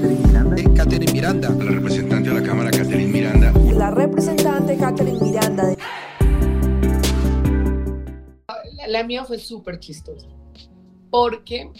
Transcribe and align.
Catherine 0.00 0.22
Miranda. 0.24 0.56
Eh, 0.56 0.74
Catherine 0.74 1.12
Miranda. 1.12 1.50
La 1.50 1.70
representante 1.72 2.28
de 2.30 2.40
la 2.40 2.42
Cámara, 2.42 2.70
Catherine 2.70 3.12
Miranda. 3.12 3.52
La 3.74 3.90
representante 3.90 4.76
Catherine 4.78 5.18
Miranda. 5.20 5.66
de- 5.66 5.76
La, 8.78 8.88
la 8.88 9.04
mía 9.04 9.24
fue 9.24 9.38
súper 9.38 9.78
chistosa. 9.78 10.26
Porque 11.10 11.70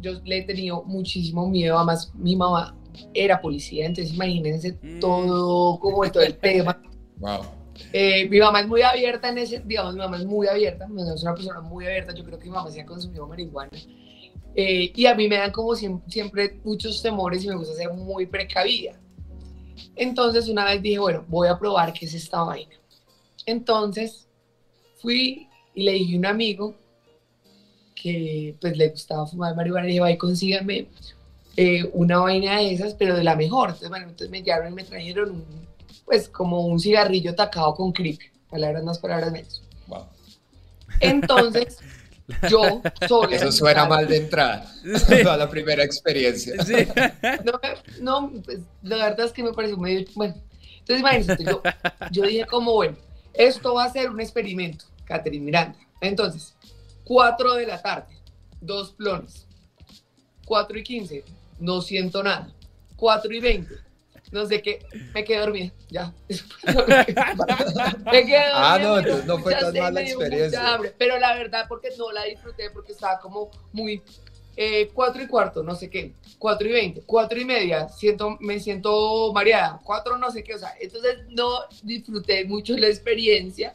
yo 0.00 0.12
le 0.24 0.38
he 0.38 0.42
tenido 0.44 0.82
muchísimo 0.84 1.46
miedo. 1.50 1.76
Además, 1.76 2.10
mi 2.14 2.34
mamá 2.34 2.74
era 3.12 3.40
policía. 3.42 3.84
Entonces, 3.84 4.14
imagínense 4.14 4.78
Mm. 4.82 5.00
todo, 5.00 5.78
como 5.80 6.10
todo 6.10 6.22
el 6.22 6.38
tema. 6.38 6.80
Wow. 7.18 7.40
Eh, 7.92 8.26
mi 8.30 8.38
mamá 8.38 8.60
es 8.60 8.68
muy 8.68 8.80
abierta 8.82 9.28
en 9.28 9.36
ese, 9.38 9.60
digamos, 9.66 9.92
mi 9.94 10.00
mamá 10.00 10.16
es 10.18 10.24
muy 10.24 10.46
abierta, 10.48 10.86
mi 10.86 10.94
mamá 11.02 11.14
es 11.14 11.22
una 11.22 11.34
persona 11.34 11.60
muy 11.60 11.84
abierta, 11.86 12.14
yo 12.14 12.24
creo 12.24 12.38
que 12.38 12.44
mi 12.46 12.52
mamá 12.52 12.70
se 12.70 12.80
ha 12.80 12.86
consumido 12.86 13.26
marihuana. 13.26 13.70
Eh, 14.54 14.92
y 14.94 15.06
a 15.06 15.14
mí 15.14 15.28
me 15.28 15.36
dan 15.36 15.52
como 15.52 15.70
siem- 15.74 16.02
siempre, 16.08 16.58
muchos 16.64 17.00
temores 17.02 17.44
y 17.44 17.48
me 17.48 17.54
gusta 17.56 17.74
ser 17.74 17.92
muy 17.92 18.26
precavida. 18.26 18.98
Entonces 19.96 20.48
una 20.48 20.64
vez 20.64 20.82
dije, 20.82 20.98
bueno, 20.98 21.24
voy 21.28 21.48
a 21.48 21.58
probar 21.58 21.92
qué 21.92 22.06
es 22.06 22.14
esta 22.14 22.42
vaina. 22.42 22.74
Entonces 23.46 24.26
fui 24.98 25.48
y 25.74 25.82
le 25.84 25.92
dije 25.92 26.14
a 26.14 26.18
un 26.18 26.26
amigo 26.26 26.74
que 27.94 28.56
pues 28.60 28.76
le 28.76 28.88
gustaba 28.88 29.26
fumar 29.26 29.54
marihuana 29.54 29.86
y 29.86 29.90
dije, 29.90 30.00
vaya, 30.00 30.18
consígame 30.18 30.88
eh, 31.56 31.88
una 31.92 32.18
vaina 32.18 32.56
de 32.58 32.72
esas, 32.72 32.94
pero 32.94 33.16
de 33.16 33.24
la 33.24 33.36
mejor. 33.36 33.68
Entonces, 33.68 33.88
bueno, 33.90 34.04
entonces 34.06 34.30
me 34.30 34.42
llevaron 34.42 34.72
y 34.72 34.76
me 34.76 34.84
trajeron 34.84 35.30
un, 35.32 35.44
pues 36.04 36.28
como 36.28 36.66
un 36.66 36.80
cigarrillo 36.80 37.34
tacado 37.34 37.74
con 37.74 37.92
creepy, 37.92 38.26
palabras 38.48 38.82
más, 38.84 38.98
palabras 38.98 39.32
menos. 39.32 39.62
wow. 39.86 40.06
Entonces, 41.00 41.78
yo 42.48 42.82
solo. 43.08 43.30
Eso 43.30 43.52
suena 43.52 43.86
mal 43.86 44.06
de 44.06 44.16
entrada. 44.18 44.66
Sí. 45.06 45.20
a 45.28 45.36
la 45.36 45.48
primera 45.48 45.84
experiencia. 45.84 46.62
Sí. 46.64 46.74
No, 47.44 47.60
no, 48.30 48.42
pues 48.42 48.60
la 48.82 48.96
verdad 48.96 49.26
es 49.26 49.32
que 49.32 49.42
me 49.42 49.52
pareció 49.52 49.76
medio. 49.76 50.06
Bueno, 50.14 50.34
entonces 50.78 51.00
imagínense, 51.00 51.44
yo, 51.44 51.62
yo 52.10 52.22
dije, 52.24 52.46
como 52.46 52.74
bueno, 52.74 52.96
esto 53.34 53.74
va 53.74 53.84
a 53.84 53.92
ser 53.92 54.10
un 54.10 54.20
experimento, 54.20 54.84
Catherine 55.04 55.44
Miranda. 55.44 55.78
Entonces, 56.00 56.54
4 57.04 57.54
de 57.54 57.66
la 57.66 57.80
tarde, 57.80 58.16
dos 58.60 58.92
plones. 58.92 59.46
4 60.46 60.78
y 60.78 60.82
15, 60.82 61.24
no 61.60 61.80
siento 61.80 62.22
nada. 62.22 62.52
4 62.96 63.32
y 63.32 63.40
20, 63.40 63.74
no 64.32 64.46
sé 64.46 64.62
qué, 64.62 64.84
me 65.14 65.24
quedé 65.24 65.38
dormida, 65.38 65.72
ya. 65.88 66.14
me 66.28 68.24
quedé 68.26 68.48
dormida. 68.50 68.74
Ah, 68.74 68.78
no, 68.80 68.98
entonces 68.98 69.26
no 69.26 69.38
fue 69.38 69.54
tan 69.56 69.76
mala 69.76 70.02
experiencia. 70.02 70.74
hambre, 70.74 70.94
pero 70.96 71.18
la 71.18 71.34
verdad, 71.34 71.66
porque 71.68 71.88
no 71.98 72.12
la 72.12 72.24
disfruté, 72.24 72.70
porque 72.70 72.92
estaba 72.92 73.18
como 73.20 73.50
muy. 73.72 74.02
Eh, 74.56 74.90
4 74.92 75.22
y 75.22 75.26
cuarto, 75.26 75.62
no 75.62 75.74
sé 75.74 75.88
qué. 75.88 76.14
4 76.38 76.68
y 76.68 76.72
20, 76.72 77.02
4 77.06 77.40
y 77.40 77.44
media, 77.44 77.88
siento, 77.88 78.36
me 78.40 78.60
siento 78.60 79.32
mareada. 79.32 79.80
4 79.84 80.18
no 80.18 80.30
sé 80.30 80.42
qué, 80.42 80.54
o 80.54 80.58
sea, 80.58 80.74
entonces 80.80 81.18
no 81.30 81.60
disfruté 81.82 82.44
mucho 82.44 82.76
la 82.76 82.88
experiencia. 82.88 83.74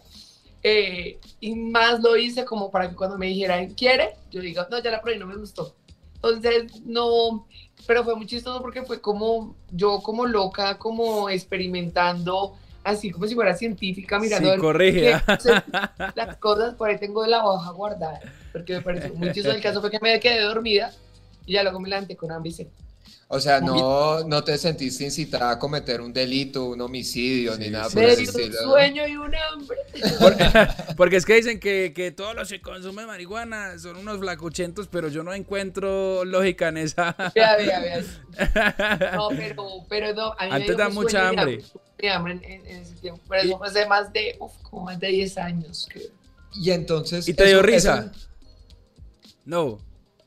eh, 0.63 1.19
y 1.39 1.55
más 1.55 2.01
lo 2.01 2.17
hice 2.17 2.43
como 2.45 2.71
para 2.71 2.89
que 2.89 2.95
cuando 2.95 3.17
me 3.17 3.27
dijeran, 3.27 3.73
¿quiere? 3.75 4.15
Yo 4.31 4.41
digo, 4.41 4.63
no, 4.69 4.81
ya 4.81 4.91
la 4.91 5.01
probé 5.01 5.17
no 5.17 5.27
me 5.27 5.35
gustó. 5.37 5.75
Entonces, 6.15 6.81
no, 6.85 7.47
pero 7.87 8.03
fue 8.03 8.15
muy 8.15 8.25
chistoso 8.25 8.61
porque 8.61 8.83
fue 8.83 9.01
como 9.01 9.55
yo 9.71 10.01
como 10.01 10.25
loca, 10.25 10.77
como 10.77 11.29
experimentando, 11.29 12.55
así 12.83 13.11
como 13.11 13.27
si 13.27 13.35
fuera 13.35 13.55
científica, 13.55 14.19
mirando 14.19 14.71
qué 14.77 15.13
hacen 15.13 15.63
las 16.15 16.37
cosas, 16.37 16.75
por 16.75 16.89
ahí 16.89 16.97
tengo 16.97 17.25
la 17.25 17.45
hoja 17.45 17.71
guardada, 17.71 18.19
porque 18.51 18.73
me 18.73 18.81
pareció 18.81 19.13
muy 19.13 19.31
chistoso. 19.31 19.55
El 19.55 19.61
caso 19.61 19.81
fue 19.81 19.91
que 19.91 19.99
me 20.01 20.19
quedé 20.19 20.41
dormida 20.41 20.91
y 21.45 21.53
ya 21.53 21.63
luego 21.63 21.79
me 21.79 21.89
levanté 21.89 22.15
con 22.15 22.31
hambre 22.31 22.51
y. 22.51 22.84
O 23.35 23.39
sea, 23.39 23.59
no, 23.61 24.23
no 24.23 24.43
te 24.43 24.57
sentiste 24.57 25.03
incitada 25.03 25.51
a 25.51 25.59
cometer 25.59 26.01
un 26.01 26.11
delito, 26.13 26.65
un 26.65 26.81
homicidio, 26.81 27.57
ni 27.57 27.69
nada 27.69 27.85
por 27.89 27.95
Me 27.95 28.13
un 28.13 28.19
estilo. 28.21 28.61
¿no? 28.63 28.71
sueño 28.71 29.07
y 29.07 29.15
un 29.17 29.31
hambre. 29.35 29.77
Porque 30.97 31.17
es 31.17 31.25
que 31.25 31.35
dicen 31.35 31.59
que, 31.59 31.93
que 31.95 32.11
todos 32.11 32.35
los 32.35 32.49
que 32.49 32.61
consumen 32.61 33.07
marihuana 33.07 33.77
son 33.77 33.97
unos 33.97 34.19
flacuchentos, 34.19 34.87
pero 34.87 35.09
yo 35.09 35.23
no 35.23 35.33
encuentro 35.33 36.25
lógica 36.25 36.69
en 36.69 36.77
esa. 36.77 37.15
Vea, 37.35 37.57
vea, 37.57 37.79
vea. 37.79 39.11
No, 39.15 39.29
pero, 39.29 39.65
pero 39.89 40.13
no, 40.13 40.33
a 40.37 40.43
mí 40.45 40.49
me 40.49 40.55
Antes 40.55 40.67
dio 40.67 40.77
da 40.77 40.87
un 40.87 40.93
mucha 40.95 41.27
hambre. 41.29 41.61
y 41.99 42.07
hambre 42.07 42.33
en, 42.33 42.43
en- 42.43 42.65
en 42.67 42.81
ese 42.81 42.93
tiempo. 42.95 43.21
Pero 43.29 43.41
eso 43.43 43.57
fue 43.57 43.67
hace 43.67 43.85
más 43.85 44.11
de, 44.13 44.35
uf, 44.39 44.51
como 44.63 44.85
más 44.85 44.99
de 44.99 45.07
10 45.07 45.37
años, 45.37 45.87
creo. 45.91 46.07
Y 46.55 46.71
entonces. 46.71 47.27
¿Y 47.27 47.33
te 47.33 47.45
dio 47.45 47.57
eso- 47.57 47.65
risa? 47.65 48.11
eso- 48.11 48.27
No, 49.45 49.79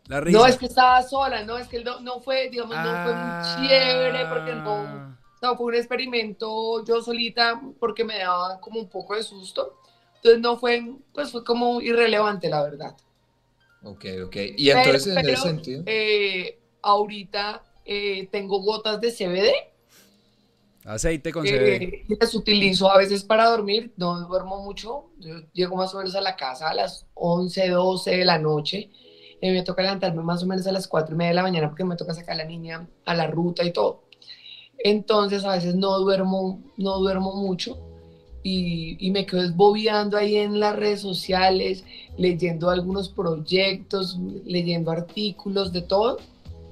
la 0.08 0.20
risa. 0.20 0.38
No, 0.38 0.46
es 0.46 0.56
que 0.58 0.66
estaba 0.66 1.02
sola, 1.02 1.44
no, 1.44 1.56
es 1.58 1.68
que 1.68 1.84
no, 1.84 2.00
no 2.00 2.20
fue, 2.20 2.48
digamos, 2.50 2.76
no 2.76 2.82
fue 2.82 3.12
Ah. 3.14 3.56
muy 3.58 3.68
chévere 3.68 4.26
porque 4.26 4.54
no, 4.54 5.16
no, 5.42 5.56
fue 5.56 5.66
un 5.66 5.74
experimento 5.74 6.84
yo 6.84 7.00
solita 7.02 7.60
porque 7.78 8.04
me 8.04 8.18
daba 8.18 8.60
como 8.60 8.80
un 8.80 8.88
poco 8.88 9.14
de 9.14 9.22
susto. 9.22 9.78
Entonces 10.16 10.40
no 10.40 10.56
fue, 10.56 10.82
pues 11.12 11.30
fue 11.30 11.44
como 11.44 11.80
irrelevante, 11.80 12.48
la 12.48 12.62
verdad. 12.64 12.96
Ok, 13.84 14.04
ok. 14.26 14.36
Y 14.56 14.70
entonces 14.70 15.06
en 15.08 15.14
Pero, 15.22 15.28
ese 15.34 15.42
sentido. 15.42 15.82
eh, 15.86 16.58
ahorita 16.82 17.62
eh, 17.84 18.28
tengo 18.32 18.60
gotas 18.60 19.00
de 19.00 19.12
CBD 19.12 19.52
Aceite 20.84 21.32
con 21.32 21.44
CBD. 21.44 21.78
que 21.78 22.16
las 22.18 22.34
utilizo 22.34 22.90
a 22.90 22.96
veces 22.98 23.22
para 23.22 23.46
dormir, 23.50 23.92
no 23.96 24.18
duermo 24.26 24.62
mucho, 24.62 25.10
yo 25.18 25.34
llego 25.52 25.76
más 25.76 25.94
o 25.94 25.98
menos 25.98 26.14
a 26.14 26.20
la 26.22 26.34
casa 26.34 26.70
a 26.70 26.74
las 26.74 27.06
11, 27.14 27.68
12 27.68 28.10
de 28.16 28.24
la 28.24 28.38
noche, 28.38 28.90
y 29.40 29.50
me 29.50 29.62
toca 29.62 29.82
levantarme 29.82 30.22
más 30.22 30.42
o 30.42 30.46
menos 30.46 30.66
a 30.66 30.72
las 30.72 30.88
4 30.88 31.14
y 31.14 31.18
media 31.18 31.30
de 31.30 31.34
la 31.34 31.42
mañana 31.42 31.68
porque 31.68 31.84
me 31.84 31.96
toca 31.96 32.14
sacar 32.14 32.34
a 32.34 32.38
la 32.38 32.44
niña 32.44 32.88
a 33.04 33.14
la 33.14 33.26
ruta 33.26 33.64
y 33.64 33.72
todo. 33.72 34.02
Entonces 34.78 35.44
a 35.44 35.52
veces 35.52 35.74
no 35.74 35.98
duermo, 35.98 36.62
no 36.76 36.98
duermo 36.98 37.34
mucho 37.34 37.78
y, 38.42 38.96
y 39.04 39.10
me 39.10 39.26
quedo 39.26 39.42
esbobeando 39.42 40.16
ahí 40.16 40.36
en 40.36 40.60
las 40.60 40.76
redes 40.76 41.00
sociales, 41.00 41.84
leyendo 42.16 42.70
algunos 42.70 43.08
proyectos, 43.08 44.18
leyendo 44.44 44.90
artículos, 44.90 45.72
de 45.72 45.82
todo. 45.82 46.18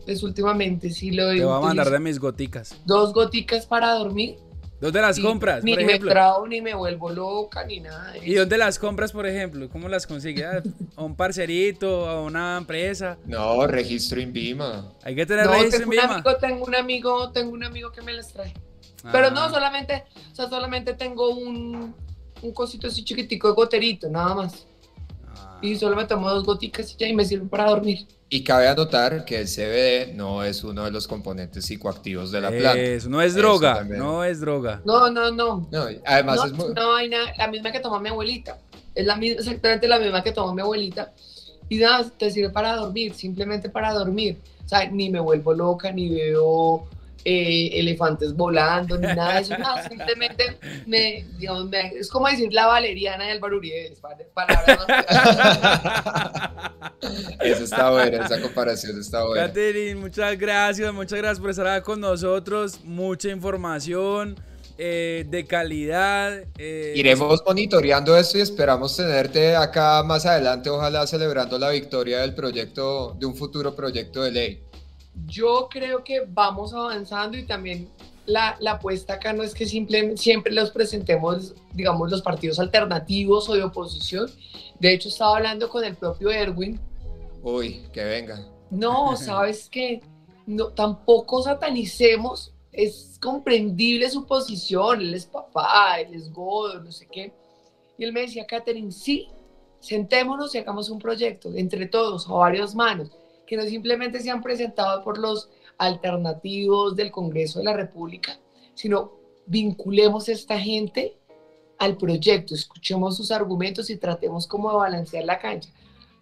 Entonces 0.00 0.22
últimamente 0.22 0.90
sí 0.90 1.10
lo 1.10 1.28
Te 1.30 1.44
voy 1.44 1.56
a 1.56 1.60
mandar 1.60 1.90
de 1.90 1.98
mis 1.98 2.18
goticas. 2.18 2.76
Dos 2.84 3.12
goticas 3.12 3.66
para 3.66 3.92
dormir 3.94 4.38
¿Dónde 4.80 5.00
las 5.00 5.18
compras, 5.18 5.64
Ni 5.64 5.72
por 5.72 5.78
me 5.80 5.88
ejemplo? 5.88 6.10
trago, 6.10 6.46
ni 6.46 6.60
me 6.60 6.74
vuelvo 6.74 7.10
loca, 7.10 7.64
ni 7.64 7.80
nada. 7.80 8.12
de 8.12 8.18
¿Y 8.26 8.32
eso. 8.32 8.40
dónde 8.40 8.58
las 8.58 8.78
compras, 8.78 9.10
por 9.10 9.26
ejemplo? 9.26 9.68
¿Cómo 9.70 9.88
las 9.88 10.06
consigues? 10.06 10.44
Ah, 10.44 10.62
¿A 10.96 11.02
un 11.02 11.16
parcerito? 11.16 12.06
¿A 12.08 12.20
una 12.22 12.58
empresa? 12.58 13.16
No, 13.24 13.66
registro 13.66 14.20
INVIMA. 14.20 14.92
Hay 15.02 15.14
que 15.14 15.24
tener 15.24 15.46
No, 15.46 15.52
registro 15.52 15.80
tengo 15.80 15.92
en 15.94 15.98
un, 15.98 16.02
Vima. 16.04 16.14
amigo, 16.16 16.36
tengo 16.36 16.64
un 16.66 16.74
amigo, 16.74 17.32
tengo 17.32 17.52
un 17.52 17.64
amigo 17.64 17.90
que 17.92 18.02
me 18.02 18.12
las 18.12 18.32
trae. 18.32 18.52
Pero 19.12 19.30
no, 19.30 19.42
Ah. 19.44 19.50
solamente, 19.50 20.04
o 20.30 20.34
sea, 20.34 20.48
solamente 20.48 20.92
tengo 20.94 21.30
un, 21.30 21.94
un 22.42 22.52
cosito 22.52 22.86
así 22.88 23.02
chiquitico 23.04 23.48
de 23.48 23.54
goterito, 23.54 24.10
nada 24.10 24.34
más. 24.34 24.66
Y 25.62 25.76
solo 25.76 25.96
me 25.96 26.04
tomo 26.04 26.28
dos 26.30 26.44
goticas 26.44 26.92
y 26.92 26.96
ya 26.96 27.08
y 27.08 27.14
me 27.14 27.24
sirve 27.24 27.46
para 27.46 27.70
dormir. 27.70 28.06
Y 28.28 28.42
cabe 28.42 28.68
anotar 28.68 29.24
que 29.24 29.40
el 29.40 29.46
CBD 29.46 30.14
no 30.14 30.42
es 30.42 30.64
uno 30.64 30.84
de 30.84 30.90
los 30.90 31.06
componentes 31.06 31.64
psicoactivos 31.64 32.32
de 32.32 32.40
la 32.40 32.48
planta. 32.48 32.76
Eso, 32.76 33.08
no 33.08 33.22
es 33.22 33.32
Eso 33.32 33.38
droga, 33.38 33.76
también. 33.76 34.00
no 34.00 34.24
es 34.24 34.40
droga. 34.40 34.82
No, 34.84 35.10
no, 35.10 35.30
no. 35.30 35.68
No, 35.70 35.86
además 36.04 36.36
no, 36.36 36.44
es 36.46 36.52
muy... 36.52 36.66
una 36.70 36.86
vaina, 36.86 37.18
la 37.38 37.48
misma 37.48 37.70
que 37.70 37.80
toma 37.80 38.00
mi 38.00 38.08
abuelita. 38.08 38.58
Es 38.94 39.06
la 39.06 39.16
misma, 39.16 39.40
exactamente 39.40 39.86
la 39.86 39.98
misma 39.98 40.22
que 40.22 40.32
tomó 40.32 40.52
mi 40.54 40.62
abuelita. 40.62 41.12
Y 41.68 41.78
nada, 41.78 42.10
te 42.16 42.30
sirve 42.30 42.50
para 42.50 42.74
dormir, 42.74 43.14
simplemente 43.14 43.68
para 43.68 43.92
dormir. 43.92 44.38
O 44.64 44.68
sea, 44.68 44.90
ni 44.90 45.08
me 45.08 45.20
vuelvo 45.20 45.54
loca, 45.54 45.92
ni 45.92 46.08
veo 46.08 46.86
eh, 47.28 47.80
elefantes 47.80 48.34
volando, 48.34 48.96
ni 48.96 49.08
nada 49.08 49.34
de 49.34 49.40
eso. 49.40 49.58
No, 49.58 49.82
simplemente 49.88 50.56
me, 50.86 51.26
digamos, 51.38 51.68
me- 51.68 51.88
es 51.98 52.08
como 52.08 52.28
decir 52.28 52.52
la 52.52 52.66
valeriana 52.66 53.24
de 53.24 53.32
Álvaro 53.32 53.56
Uribe. 53.56 53.88
es 53.88 53.98
pa- 53.98 54.16
palabras 54.32 54.78
más- 54.86 55.06
Esa 57.40 57.64
está 57.64 57.90
buena, 57.90 58.24
esa 58.24 58.40
comparación 58.40 58.98
está 59.00 59.24
buena. 59.24 59.46
Catherine, 59.48 59.96
muchas 60.00 60.38
gracias, 60.38 60.92
muchas 60.94 61.18
gracias 61.18 61.40
por 61.40 61.50
estar 61.50 61.66
acá 61.66 61.82
con 61.82 62.00
nosotros. 62.00 62.80
Mucha 62.84 63.28
información 63.30 64.36
eh, 64.78 65.24
de 65.28 65.44
calidad. 65.46 66.44
eh, 66.58 66.92
Iremos 66.96 67.42
monitoreando 67.44 68.16
esto 68.16 68.38
y 68.38 68.40
esperamos 68.40 68.96
tenerte 68.96 69.56
acá 69.56 70.02
más 70.04 70.26
adelante, 70.26 70.70
ojalá 70.70 71.06
celebrando 71.06 71.58
la 71.58 71.70
victoria 71.70 72.20
del 72.20 72.34
proyecto, 72.34 73.16
de 73.18 73.26
un 73.26 73.34
futuro 73.34 73.74
proyecto 73.74 74.22
de 74.22 74.30
ley. 74.30 74.62
Yo 75.24 75.68
creo 75.70 76.04
que 76.04 76.26
vamos 76.28 76.74
avanzando 76.74 77.38
y 77.38 77.44
también 77.44 77.88
la, 78.26 78.56
la 78.60 78.72
apuesta 78.72 79.14
acá 79.14 79.32
no 79.32 79.42
es 79.42 79.54
que 79.54 79.66
simple, 79.66 80.16
siempre 80.16 80.52
los 80.52 80.70
presentemos, 80.70 81.54
digamos, 81.72 82.10
los 82.10 82.22
partidos 82.22 82.58
alternativos 82.58 83.48
o 83.48 83.54
de 83.54 83.62
oposición. 83.62 84.30
De 84.78 84.92
hecho, 84.92 85.08
estaba 85.08 85.36
hablando 85.36 85.68
con 85.68 85.84
el 85.84 85.96
propio 85.96 86.30
Erwin. 86.30 86.78
Uy, 87.42 87.82
que 87.92 88.04
venga. 88.04 88.44
No, 88.70 89.16
sabes 89.16 89.68
que 89.70 90.02
no, 90.46 90.68
tampoco 90.68 91.42
satanicemos. 91.42 92.52
Es 92.72 93.18
comprendible 93.22 94.10
su 94.10 94.26
posición. 94.26 95.00
Él 95.00 95.14
es 95.14 95.24
papá, 95.24 96.00
él 96.00 96.14
es 96.14 96.30
godo, 96.32 96.82
no 96.82 96.92
sé 96.92 97.06
qué. 97.10 97.32
Y 97.96 98.04
él 98.04 98.12
me 98.12 98.20
decía, 98.20 98.46
Catherine, 98.46 98.92
sí, 98.92 99.28
sentémonos 99.80 100.54
y 100.54 100.58
hagamos 100.58 100.90
un 100.90 100.98
proyecto 100.98 101.50
entre 101.54 101.86
todos, 101.86 102.28
a 102.28 102.32
varias 102.32 102.74
manos, 102.74 103.10
que 103.46 103.56
no 103.56 103.64
simplemente 103.64 104.20
sean 104.20 104.42
presentados 104.42 105.04
por 105.04 105.18
los 105.18 105.48
alternativos 105.78 106.96
del 106.96 107.10
Congreso 107.10 107.58
de 107.58 107.66
la 107.66 107.74
República, 107.74 108.38
sino 108.74 109.12
vinculemos 109.46 110.28
a 110.28 110.32
esta 110.32 110.58
gente 110.58 111.16
al 111.78 111.96
proyecto, 111.96 112.54
escuchemos 112.54 113.16
sus 113.16 113.30
argumentos 113.30 113.90
y 113.90 113.96
tratemos 113.96 114.46
como 114.46 114.70
de 114.70 114.76
balancear 114.76 115.24
la 115.24 115.38
cancha. 115.38 115.70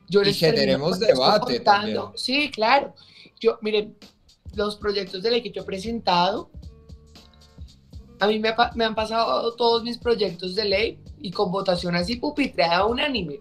Yo 0.09 0.23
y 0.23 0.35
generemos 0.35 0.99
debate 0.99 1.61
también. 1.61 2.03
Sí, 2.15 2.51
claro. 2.51 2.95
Yo, 3.41 3.59
miren, 3.63 3.97
los 4.55 4.77
proyectos 4.77 5.23
de 5.23 5.31
ley 5.31 5.43
que 5.43 5.51
yo 5.51 5.63
he 5.63 5.65
presentado, 5.65 6.51
a 8.21 8.27
mí 8.27 8.39
me, 8.39 8.55
me 8.75 8.85
han 8.85 8.95
pasado 8.95 9.55
todos 9.55 9.83
mis 9.83 9.99
proyectos 9.99 10.55
de 10.55 10.65
ley 10.65 10.99
y 11.21 11.31
con 11.31 11.51
votación 11.51 11.95
así 11.95 12.17
pupitreada 12.17 12.85
unánime. 12.85 13.39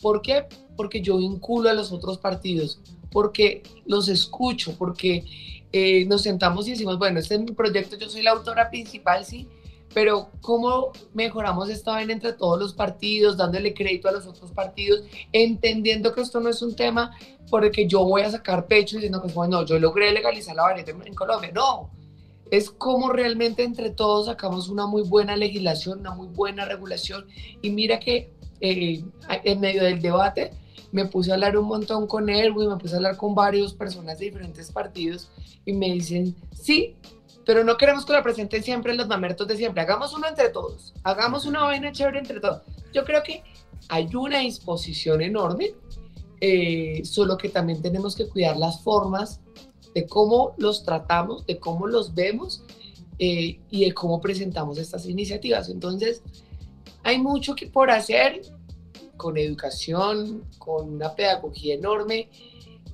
¿Por 0.00 0.22
qué? 0.22 0.46
Porque 0.76 1.00
yo 1.00 1.18
vinculo 1.18 1.70
a 1.70 1.74
los 1.74 1.92
otros 1.92 2.18
partidos, 2.18 2.80
porque 3.10 3.62
los 3.86 4.08
escucho, 4.08 4.76
porque 4.78 5.24
eh, 5.72 6.04
nos 6.06 6.22
sentamos 6.22 6.66
y 6.66 6.72
decimos, 6.72 6.98
bueno, 6.98 7.20
este 7.20 7.34
es 7.34 7.40
mi 7.40 7.52
proyecto, 7.52 7.96
yo 7.96 8.08
soy 8.08 8.22
la 8.22 8.32
autora 8.32 8.70
principal, 8.70 9.24
sí, 9.24 9.48
pero 9.92 10.30
cómo 10.40 10.92
mejoramos 11.14 11.68
esta 11.68 11.92
vaina 11.92 12.12
entre 12.12 12.32
todos 12.32 12.58
los 12.58 12.74
partidos, 12.74 13.36
dándole 13.36 13.74
crédito 13.74 14.08
a 14.08 14.12
los 14.12 14.26
otros 14.26 14.52
partidos, 14.52 15.02
entendiendo 15.32 16.12
que 16.12 16.20
esto 16.20 16.40
no 16.40 16.48
es 16.48 16.62
un 16.62 16.76
tema 16.76 17.16
por 17.48 17.64
el 17.64 17.72
que 17.72 17.86
yo 17.88 18.04
voy 18.04 18.22
a 18.22 18.30
sacar 18.30 18.66
pecho 18.66 18.96
diciendo 18.96 19.20
que, 19.22 19.32
bueno, 19.32 19.64
yo 19.64 19.78
logré 19.78 20.12
legalizar 20.12 20.54
la 20.54 20.62
vareta 20.62 20.92
en 20.92 21.14
Colombia. 21.14 21.50
No, 21.52 21.90
es 22.50 22.70
cómo 22.70 23.12
realmente 23.12 23.62
entre 23.62 23.90
todos 23.90 24.26
sacamos 24.26 24.68
una 24.68 24.86
muy 24.86 25.02
buena 25.02 25.36
legislación, 25.36 26.00
una 26.00 26.12
muy 26.12 26.28
buena 26.28 26.64
regulación. 26.64 27.26
Y 27.62 27.70
mira 27.70 27.98
que 27.98 28.32
eh, 28.60 29.04
en 29.44 29.60
medio 29.60 29.84
del 29.84 30.00
debate 30.00 30.52
me 30.92 31.06
puse 31.06 31.30
a 31.30 31.34
hablar 31.34 31.56
un 31.56 31.66
montón 31.66 32.06
con 32.06 32.28
Erwin, 32.28 32.68
me 32.68 32.76
puse 32.76 32.94
a 32.94 32.96
hablar 32.96 33.16
con 33.16 33.34
varios 33.34 33.74
personas 33.74 34.18
de 34.18 34.26
diferentes 34.26 34.70
partidos 34.72 35.30
y 35.64 35.72
me 35.72 35.92
dicen, 35.92 36.34
sí, 36.52 36.96
pero 37.44 37.64
no 37.64 37.76
queremos 37.76 38.04
que 38.04 38.12
la 38.12 38.22
presenten 38.22 38.62
siempre 38.62 38.94
los 38.94 39.06
mamertos 39.06 39.46
de 39.46 39.56
siempre. 39.56 39.82
Hagamos 39.82 40.14
uno 40.14 40.28
entre 40.28 40.50
todos. 40.50 40.94
Hagamos 41.02 41.46
una 41.46 41.62
vaina 41.62 41.92
chévere 41.92 42.18
entre 42.18 42.40
todos. 42.40 42.62
Yo 42.92 43.04
creo 43.04 43.22
que 43.22 43.42
hay 43.88 44.14
una 44.14 44.40
disposición 44.40 45.22
enorme, 45.22 45.72
eh, 46.40 47.02
solo 47.04 47.36
que 47.36 47.48
también 47.48 47.82
tenemos 47.82 48.14
que 48.14 48.28
cuidar 48.28 48.56
las 48.56 48.82
formas 48.82 49.40
de 49.94 50.06
cómo 50.06 50.54
los 50.58 50.84
tratamos, 50.84 51.46
de 51.46 51.58
cómo 51.58 51.86
los 51.86 52.14
vemos 52.14 52.62
eh, 53.18 53.60
y 53.70 53.84
de 53.84 53.94
cómo 53.94 54.20
presentamos 54.20 54.78
estas 54.78 55.06
iniciativas. 55.06 55.68
Entonces, 55.68 56.22
hay 57.02 57.18
mucho 57.18 57.54
que 57.54 57.66
por 57.66 57.90
hacer 57.90 58.42
con 59.16 59.36
educación, 59.36 60.44
con 60.58 60.94
una 60.94 61.14
pedagogía 61.14 61.74
enorme 61.74 62.28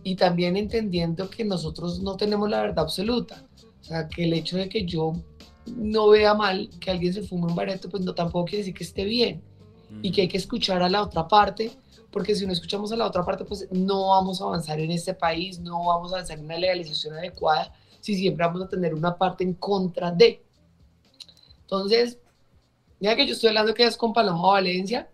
y 0.03 0.17
también 0.17 0.57
entendiendo 0.57 1.31
que 1.31 1.45
nosotros 1.45 2.01
no 2.01 2.17
tenemos 2.17 2.51
la 2.51 2.63
verdad 2.63 2.81
absoluta. 2.81 3.45
O 3.81 3.85
sea, 3.85 4.09
que 4.09 4.25
el 4.25 4.33
hecho 4.33 4.57
de 4.57 4.69
que 4.69 4.85
yo 4.85 5.15
no 5.77 6.09
vea 6.09 6.35
mal 6.35 6.69
que 6.81 6.91
alguien 6.91 7.13
se 7.13 7.23
fume 7.23 7.47
un 7.47 7.55
bareto, 7.55 7.89
pues 7.89 8.05
no 8.05 8.15
tampoco 8.15 8.47
quiere 8.47 8.59
decir 8.59 8.75
que 8.75 8.85
esté 8.85 9.05
bien. 9.05 9.43
Y 10.03 10.11
que 10.11 10.23
hay 10.23 10.29
que 10.29 10.37
escuchar 10.37 10.83
a 10.83 10.89
la 10.89 11.03
otra 11.03 11.29
parte, 11.29 11.71
porque 12.11 12.35
si 12.35 12.45
no 12.45 12.53
escuchamos 12.53 12.91
a 12.91 12.97
la 12.97 13.07
otra 13.07 13.25
parte, 13.25 13.45
pues 13.45 13.69
no 13.71 14.09
vamos 14.09 14.41
a 14.41 14.45
avanzar 14.45 14.81
en 14.81 14.91
este 14.91 15.15
país, 15.15 15.61
no 15.61 15.85
vamos 15.85 16.13
a 16.13 16.17
avanzar 16.17 16.39
en 16.39 16.45
una 16.45 16.59
legalización 16.59 17.15
adecuada, 17.15 17.73
si 18.01 18.17
siempre 18.17 18.45
vamos 18.47 18.63
a 18.63 18.69
tener 18.69 18.95
una 18.95 19.17
parte 19.17 19.45
en 19.45 19.55
contra 19.55 20.11
de. 20.11 20.43
Entonces, 21.61 22.19
ya 23.01 23.17
que 23.17 23.27
yo 23.27 23.35
estoy 23.35 23.49
hablando 23.49 23.75
que 23.75 23.85
es 23.85 23.97
con 23.97 24.13
Paloma 24.13 24.53
Valencia 24.53 25.09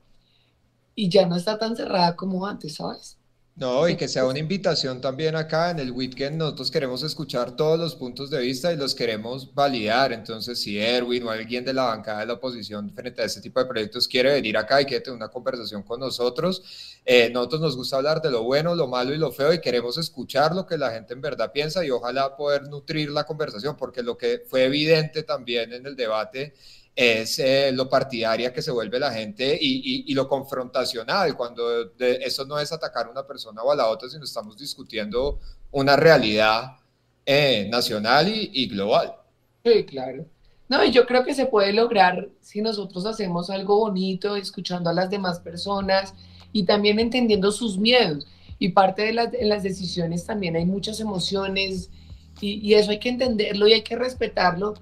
y 0.95 1.09
ya 1.09 1.27
no 1.27 1.37
está 1.37 1.59
tan 1.59 1.77
cerrada 1.77 2.17
como 2.17 2.47
antes, 2.47 2.75
¿sabes? 2.75 3.19
No, 3.55 3.87
y 3.87 3.97
que 3.97 4.09
sea 4.09 4.25
una 4.25 4.39
invitación 4.39 5.03
también 5.03 5.37
acá 5.37 5.71
en 5.71 5.79
el 5.79 5.93
weekend. 5.93 6.39
Nosotros 6.39 6.71
queremos 6.71 7.03
escuchar 7.03 7.55
todos 7.55 7.79
los 7.79 7.95
puntos 7.95 8.31
de 8.31 8.41
vista 8.41 8.73
y 8.73 8.77
los 8.79 8.95
queremos 8.95 9.55
validar. 9.55 10.11
Entonces, 10.15 10.59
si 10.63 10.79
Erwin 10.79 11.25
o 11.25 11.31
alguien 11.31 11.63
de 11.63 11.75
la 11.75 11.85
bancada 11.85 12.21
de 12.21 12.27
la 12.27 12.33
oposición 12.35 12.91
frente 12.95 13.21
a 13.21 13.27
este 13.27 13.43
tipo 13.43 13.61
de 13.61 13.67
proyectos 13.67 14.09
quiere 14.09 14.33
venir 14.33 14.57
acá 14.57 14.81
y 14.81 14.87
quiere 14.87 15.03
tener 15.05 15.19
una 15.19 15.29
conversación 15.29 15.83
con 15.83 16.01
nosotros, 16.01 16.63
eh, 17.05 17.29
nosotros 17.31 17.61
nos 17.61 17.77
gusta 17.77 17.97
hablar 17.97 18.23
de 18.23 18.31
lo 18.31 18.43
bueno, 18.43 18.75
lo 18.75 18.89
malo 18.89 19.15
y 19.15 19.19
lo 19.19 19.31
feo 19.31 19.53
y 19.53 19.61
queremos 19.61 19.99
escuchar 19.99 20.55
lo 20.55 20.65
que 20.65 20.79
la 20.79 20.91
gente 20.91 21.13
en 21.13 21.21
verdad 21.21 21.53
piensa 21.53 21.85
y 21.85 21.91
ojalá 21.91 22.35
poder 22.37 22.69
nutrir 22.69 23.11
la 23.11 23.25
conversación, 23.25 23.77
porque 23.77 24.03
lo 24.03 24.17
que 24.17 24.43
fue 24.49 24.65
evidente 24.65 25.25
también 25.25 25.75
en 25.75 25.85
el 25.85 25.95
debate 25.95 26.55
es 26.95 27.39
eh, 27.39 27.71
lo 27.73 27.89
partidaria 27.89 28.53
que 28.53 28.61
se 28.61 28.71
vuelve 28.71 28.99
la 28.99 29.13
gente 29.13 29.57
y, 29.59 30.13
lo 30.15 30.29
confrontacional, 30.29 31.35
cuando 31.37 31.91
eso 31.99 32.45
no 32.45 32.59
es 32.59 32.71
atacar 32.71 33.07
a 33.07 33.11
una 33.11 33.27
persona 33.27 33.63
o 33.63 33.73
a 33.73 33.77
la 33.77 33.89
otra, 33.89 34.09
sino 34.09 34.25
estamos 34.25 34.59
discutiendo 34.59 35.41
una 35.71 35.97
realidad 35.97 36.77
eh, 37.25 37.67
nacional 37.71 38.29
y, 38.29 38.67
global. 38.69 39.15
Sí, 39.65 39.85
claro. 39.85 40.27
No, 40.69 40.85
y 40.85 40.91
yo 40.91 41.07
creo 41.07 41.25
que 41.25 41.35
se 41.35 41.47
puede 41.47 41.73
lograr 41.73 42.29
si 42.41 42.61
nosotros 42.61 43.07
hacemos 43.07 43.49
algo 43.51 43.79
bonito, 43.79 44.37
escuchando 44.37 44.91
a 44.91 44.95
las 44.95 45.09
demás 45.11 45.41
personas 45.41 46.15
y 46.53 46.65
también 46.65 46.99
entendiendo 46.99 47.53
sus 47.53 47.79
miedos. 47.79 48.27
Y 48.59 48.71
parte 48.71 49.03
de, 49.03 49.13
las, 49.13 49.29
las 49.41 49.63
decisiones 49.63 50.25
también 50.25 50.57
hay 50.57 50.67
muchas 50.67 51.01
emociones 51.01 51.91
y, 52.41 52.55
y 52.61 52.75
eso 52.75 52.91
hay 52.91 52.99
que 52.99 53.09
entenderlo 53.09 53.67
y 53.67 53.73
hay 53.73 53.83
que 53.83 53.97
respetarlo. 53.97 54.75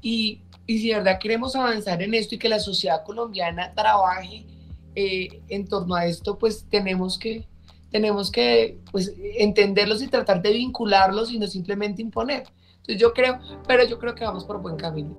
Y 0.00 0.40
y 0.66 0.78
si 0.78 0.88
de 0.88 0.96
verdad 0.96 1.18
queremos 1.18 1.56
avanzar 1.56 2.02
en 2.02 2.14
esto 2.14 2.34
y 2.34 2.38
que 2.38 2.48
la 2.48 2.60
sociedad 2.60 3.02
colombiana 3.04 3.72
trabaje 3.74 4.46
eh, 4.94 5.42
en 5.48 5.66
torno 5.66 5.94
a 5.94 6.06
esto, 6.06 6.38
pues 6.38 6.66
tenemos 6.68 7.18
que, 7.18 7.46
tenemos 7.90 8.30
que 8.30 8.78
pues, 8.90 9.14
entenderlos 9.38 10.02
y 10.02 10.08
tratar 10.08 10.42
de 10.42 10.52
vincularlos 10.52 11.32
y 11.32 11.38
no 11.38 11.46
simplemente 11.46 12.02
imponer. 12.02 12.44
Entonces 12.76 13.00
yo 13.00 13.12
creo, 13.12 13.38
pero 13.66 13.84
yo 13.84 13.98
creo 13.98 14.14
que 14.14 14.24
vamos 14.24 14.44
por 14.44 14.60
buen 14.60 14.76
camino. 14.76 15.18